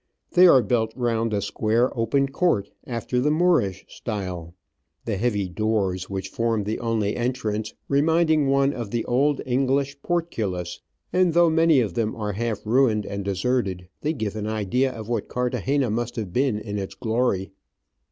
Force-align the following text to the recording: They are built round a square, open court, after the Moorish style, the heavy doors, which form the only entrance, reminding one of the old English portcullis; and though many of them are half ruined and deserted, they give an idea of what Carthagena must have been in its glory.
They 0.31 0.47
are 0.47 0.63
built 0.63 0.93
round 0.95 1.31
a 1.31 1.43
square, 1.43 1.95
open 1.95 2.27
court, 2.29 2.71
after 2.87 3.19
the 3.19 3.29
Moorish 3.29 3.85
style, 3.87 4.55
the 5.05 5.15
heavy 5.15 5.47
doors, 5.47 6.09
which 6.09 6.29
form 6.29 6.63
the 6.63 6.79
only 6.79 7.15
entrance, 7.15 7.75
reminding 7.87 8.47
one 8.47 8.73
of 8.73 8.89
the 8.89 9.05
old 9.05 9.41
English 9.45 10.01
portcullis; 10.01 10.81
and 11.13 11.35
though 11.35 11.51
many 11.51 11.81
of 11.81 11.93
them 11.93 12.15
are 12.15 12.33
half 12.33 12.65
ruined 12.65 13.05
and 13.05 13.23
deserted, 13.23 13.89
they 14.01 14.13
give 14.13 14.35
an 14.35 14.47
idea 14.47 14.91
of 14.91 15.07
what 15.07 15.27
Carthagena 15.29 15.91
must 15.91 16.15
have 16.15 16.33
been 16.33 16.57
in 16.57 16.79
its 16.79 16.95
glory. 16.95 17.51